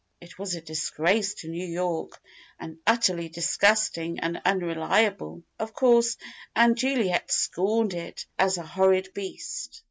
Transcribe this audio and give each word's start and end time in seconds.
It 0.19 0.39
was 0.39 0.55
a 0.55 0.61
disgrace 0.61 1.35
to 1.41 1.47
New 1.47 1.63
York, 1.63 2.19
and 2.59 2.79
utterly 2.87 3.29
disgusting 3.29 4.17
and 4.17 4.41
unreliable, 4.45 5.43
of 5.59 5.75
course, 5.75 6.17
and 6.55 6.75
Juliet 6.75 7.31
scorned 7.31 7.93
it 7.93 8.25
as 8.39 8.57
a 8.57 8.63
horrid 8.65 9.09
beast. 9.13 9.79